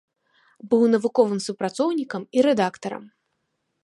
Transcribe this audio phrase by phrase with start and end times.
[0.69, 3.03] Быў навуковым супрацоўнікам і рэдактарам.